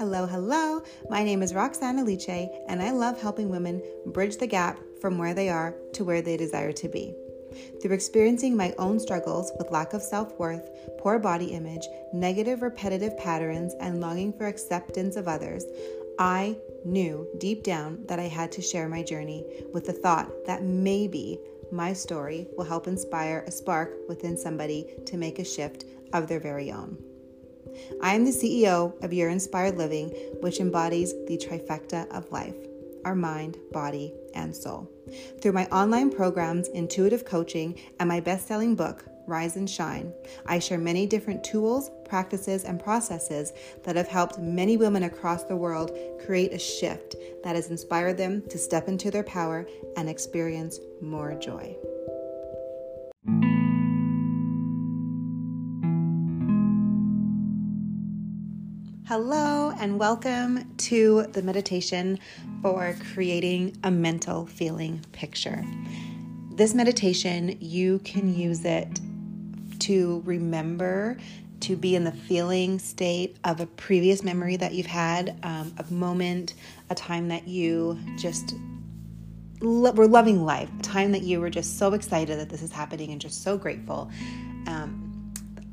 [0.00, 0.82] Hello, hello.
[1.10, 5.34] My name is Roxana Liche, and I love helping women bridge the gap from where
[5.34, 7.14] they are to where they desire to be.
[7.82, 13.14] Through experiencing my own struggles with lack of self worth, poor body image, negative repetitive
[13.18, 15.66] patterns, and longing for acceptance of others,
[16.18, 19.44] I knew deep down that I had to share my journey
[19.74, 21.38] with the thought that maybe
[21.70, 26.40] my story will help inspire a spark within somebody to make a shift of their
[26.40, 26.96] very own.
[28.02, 30.08] I am the CEO of Your Inspired Living,
[30.40, 32.54] which embodies the trifecta of life
[33.04, 34.90] our mind, body, and soul.
[35.40, 40.12] Through my online programs, intuitive coaching, and my best selling book, Rise and Shine,
[40.46, 43.52] I share many different tools, practices, and processes
[43.84, 45.96] that have helped many women across the world
[46.26, 49.66] create a shift that has inspired them to step into their power
[49.96, 51.76] and experience more joy.
[59.10, 62.16] Hello, and welcome to the meditation
[62.62, 65.64] for creating a mental feeling picture.
[66.52, 69.00] This meditation, you can use it
[69.80, 71.18] to remember
[71.58, 75.92] to be in the feeling state of a previous memory that you've had, um, a
[75.92, 76.54] moment,
[76.88, 78.54] a time that you just
[79.60, 82.70] lo- were loving life, a time that you were just so excited that this is
[82.70, 84.08] happening and just so grateful.
[84.68, 84.99] Um,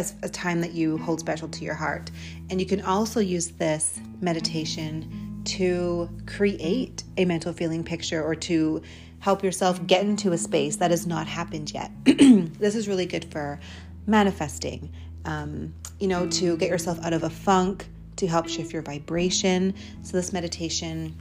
[0.00, 2.10] as a time that you hold special to your heart.
[2.48, 8.80] And you can also use this meditation to create a mental feeling picture or to
[9.18, 11.90] help yourself get into a space that has not happened yet.
[12.04, 13.60] this is really good for
[14.06, 14.90] manifesting,
[15.26, 19.74] um, you know, to get yourself out of a funk, to help shift your vibration.
[20.02, 21.14] So, this meditation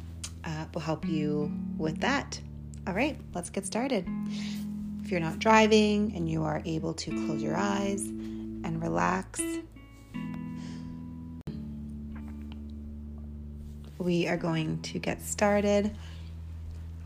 [0.46, 2.40] uh, will help you with that.
[2.88, 4.08] All right, let's get started.
[5.04, 8.10] If you're not driving and you are able to close your eyes,
[8.80, 9.42] relax.
[13.98, 15.96] We are going to get started.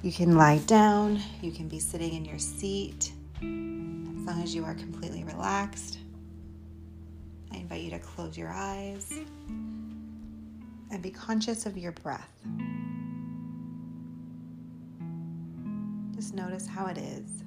[0.04, 4.66] You can lie down, you can be sitting in your seat as long as you
[4.66, 6.00] are completely relaxed.
[7.52, 9.12] I invite you to close your eyes
[10.92, 12.30] and be conscious of your breath.
[16.16, 17.44] Just notice how it is.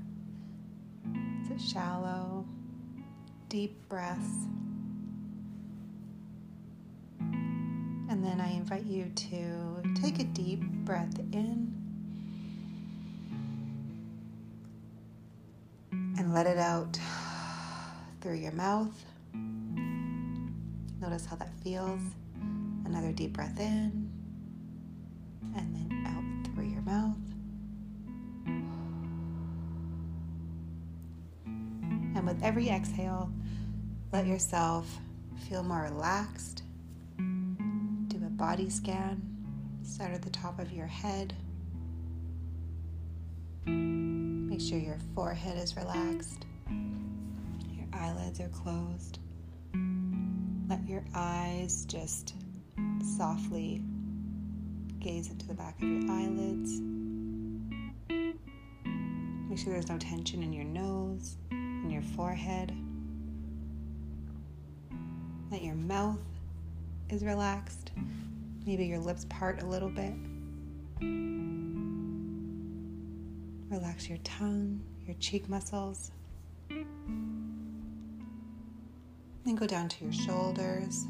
[1.44, 2.47] Is it shallow?
[3.56, 4.44] Deep breaths.
[7.18, 11.72] And then I invite you to take a deep breath in
[15.90, 16.98] and let it out
[18.20, 18.92] through your mouth.
[21.00, 22.02] Notice how that feels.
[22.84, 24.10] Another deep breath in
[25.56, 27.16] and then out through your mouth.
[32.14, 33.30] And with every exhale,
[34.12, 34.86] let yourself
[35.48, 36.62] feel more relaxed.
[37.18, 39.22] Do a body scan.
[39.82, 41.34] Start at the top of your head.
[43.66, 46.46] Make sure your forehead is relaxed.
[46.68, 49.18] Your eyelids are closed.
[50.68, 52.34] Let your eyes just
[53.16, 53.82] softly
[54.98, 56.80] gaze into the back of your eyelids.
[59.48, 62.74] Make sure there's no tension in your nose in your forehead,
[65.50, 66.18] that your mouth
[67.10, 67.92] is relaxed.
[68.64, 70.14] Maybe your lips part a little bit.
[73.70, 76.10] Relax your tongue, your cheek muscles.
[76.68, 76.86] Then
[79.54, 81.06] go down to your shoulders.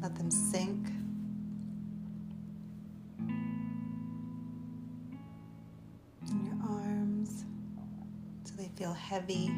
[0.00, 0.86] Let them sink.
[6.30, 7.44] And your arms
[8.44, 9.50] so they feel heavy,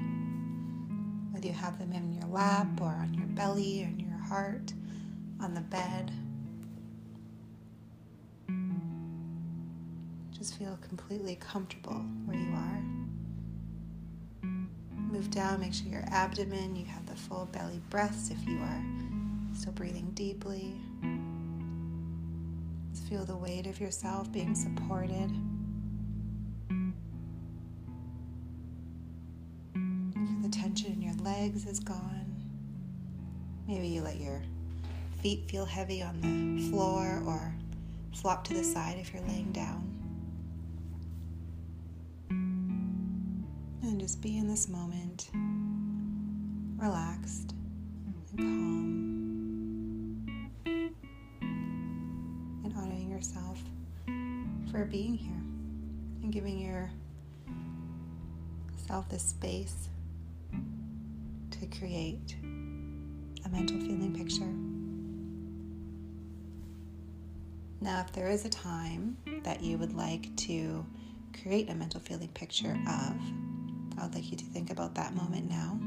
[1.46, 4.72] you have them in your lap or on your belly or in your heart,
[5.40, 6.10] on the bed.
[10.36, 12.82] Just feel completely comfortable where you are.
[14.92, 18.84] Move down, make sure your abdomen, you have the full belly breaths if you are
[19.54, 20.74] still breathing deeply.
[22.92, 25.30] Just feel the weight of yourself being supported.
[31.47, 32.27] Legs is gone.
[33.69, 34.43] Maybe you let your
[35.22, 37.54] feet feel heavy on the floor or
[38.13, 39.89] flop to the side if you're laying down.
[42.31, 45.31] And just be in this moment,
[46.78, 47.54] relaxed
[48.07, 50.27] and calm,
[52.65, 53.63] and honoring yourself
[54.72, 55.45] for being here
[56.25, 56.91] and giving yourself
[59.09, 59.91] this space
[61.60, 64.53] to create a mental feeling picture.
[67.80, 70.84] Now, if there is a time that you would like to
[71.42, 73.14] create a mental feeling picture of,
[73.98, 75.78] I would like you to think about that moment now.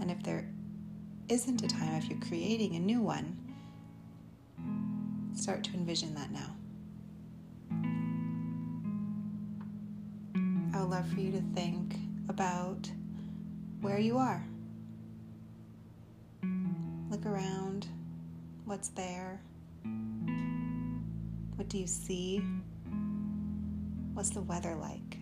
[0.00, 0.46] And if there
[1.28, 3.38] isn't a time, if you're creating a new one,
[5.34, 6.56] start to envision that now.
[10.74, 11.94] I would love for you to think
[12.28, 12.90] about
[13.84, 14.42] where you are.
[17.10, 17.86] Look around.
[18.64, 19.42] What's there?
[21.56, 22.42] What do you see?
[24.14, 25.18] What's the weather like?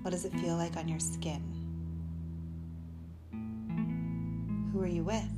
[0.00, 1.42] What does it feel like on your skin?
[4.72, 5.28] Who are you with?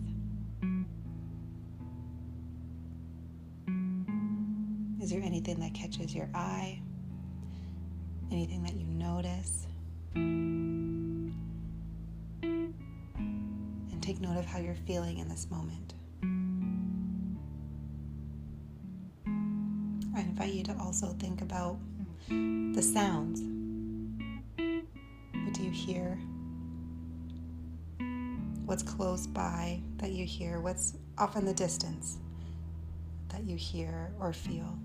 [5.03, 6.81] Is there anything that catches your eye?
[8.31, 9.67] Anything that you notice?
[10.15, 11.33] And
[14.01, 15.95] take note of how you're feeling in this moment.
[20.15, 21.79] I invite you to also think about
[22.29, 23.41] the sounds.
[25.45, 26.19] What do you hear?
[28.65, 30.61] What's close by that you hear?
[30.61, 32.19] What's off in the distance
[33.29, 34.79] that you hear or feel?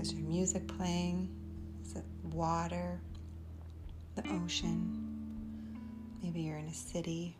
[0.00, 1.28] Is there music playing?
[1.84, 3.00] Is it water?
[4.14, 5.04] The ocean?
[6.22, 7.36] Maybe you're in a city.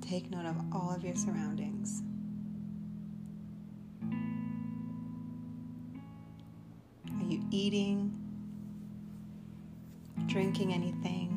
[0.00, 2.02] Take note of all of your surroundings.
[7.20, 8.12] Are you eating?
[10.26, 11.30] Drinking anything?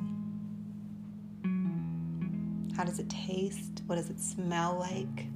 [2.75, 3.83] How does it taste?
[3.85, 5.27] What does it smell like?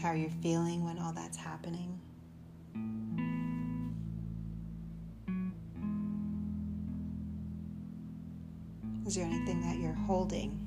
[0.00, 2.00] How you're feeling when all that's happening?
[9.04, 10.58] Is there anything that you're holding,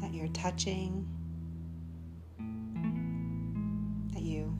[0.00, 1.08] that you're touching,
[4.12, 4.56] that you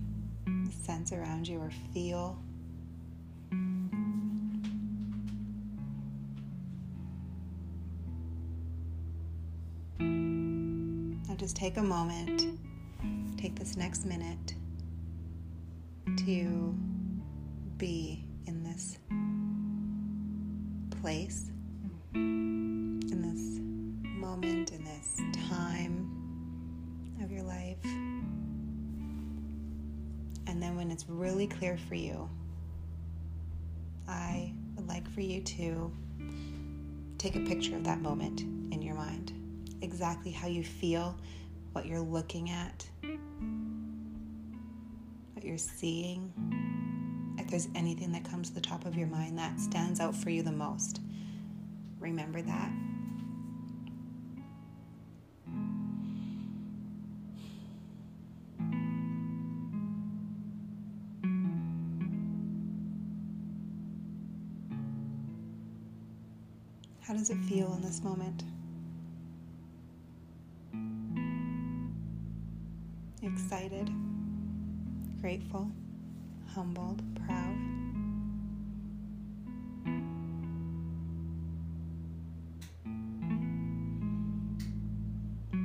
[0.83, 2.43] sense around you or feel?
[10.01, 12.59] Now just take a moment,
[13.41, 14.55] take this next minute
[16.15, 16.75] to
[17.79, 18.99] be in this
[21.01, 21.51] place
[22.15, 23.61] in this
[24.05, 26.11] moment, in this time
[27.23, 27.83] of your life.
[30.47, 32.29] And then when it's really clear for you,
[34.07, 35.91] I would like for you to
[37.17, 39.33] take a picture of that moment in your mind.
[39.81, 41.17] Exactly how you feel,
[41.73, 42.87] what you're looking at,
[45.51, 46.33] you're seeing.
[47.37, 50.31] If there's anything that comes to the top of your mind that stands out for
[50.31, 51.01] you the most
[51.99, 52.73] Remember that.
[67.03, 68.45] How does it feel in this moment?
[73.23, 73.91] Excited,
[75.21, 75.71] grateful,
[76.55, 77.57] humbled, proud.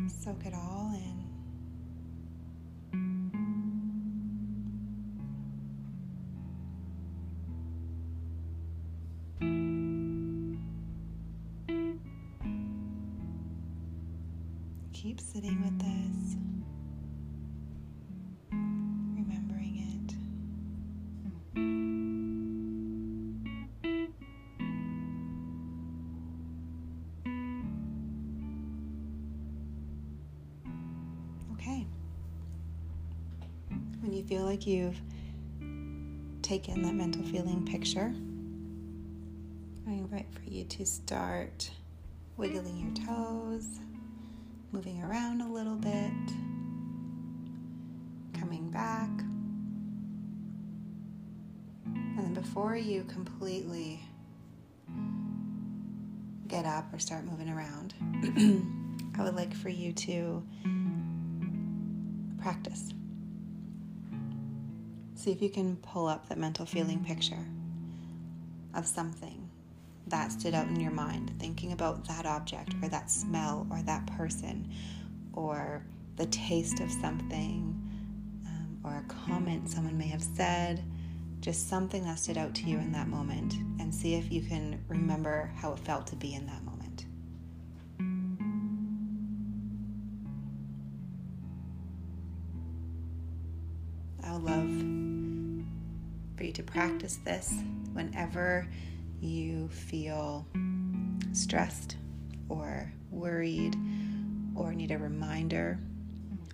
[0.07, 1.15] Soak it all in.
[14.91, 16.35] Keep sitting with this,
[34.27, 34.99] feel like you've
[36.41, 38.11] taken that mental feeling picture,
[39.87, 41.69] I invite for you to start
[42.35, 43.67] wiggling your toes,
[44.71, 46.11] moving around a little bit,
[48.33, 49.09] coming back.
[51.85, 54.01] And then before you completely
[56.47, 57.93] get up or start moving around,
[59.19, 60.43] I would like for you to
[62.41, 62.91] practice.
[65.25, 67.43] See if you can pull up that mental feeling picture
[68.75, 69.49] of something
[70.05, 74.05] that stood out in your mind, thinking about that object or that smell or that
[74.05, 74.71] person
[75.33, 75.83] or
[76.17, 77.75] the taste of something
[78.45, 80.83] um, or a comment someone may have said.
[81.45, 84.83] just something that stood out to you in that moment, and see if you can
[84.87, 87.05] remember how it felt to be in that moment.
[94.23, 94.84] I love
[96.55, 97.53] to practice this
[97.93, 98.67] whenever
[99.21, 100.47] you feel
[101.33, 101.97] stressed
[102.49, 103.75] or worried
[104.55, 105.79] or need a reminder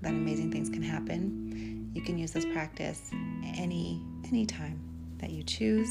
[0.01, 1.91] that amazing things can happen.
[1.93, 3.11] You can use this practice
[3.43, 4.79] any any time
[5.19, 5.89] that you choose.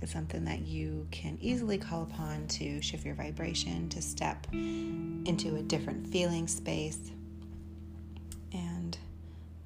[0.00, 5.56] It's something that you can easily call upon to shift your vibration, to step into
[5.56, 7.10] a different feeling space,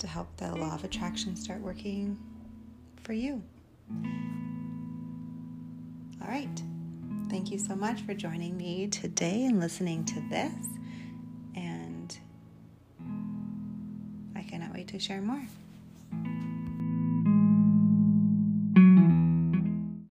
[0.01, 2.19] to help the law of attraction start working
[3.03, 3.43] for you.
[6.21, 6.63] All right.
[7.29, 10.67] Thank you so much for joining me today and listening to this.
[11.55, 12.19] And
[14.35, 15.47] I cannot wait to share more.